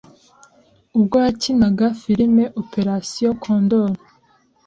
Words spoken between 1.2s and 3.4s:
yakinaga Filime Operation